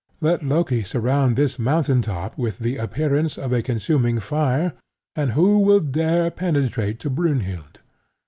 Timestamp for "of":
3.37-3.53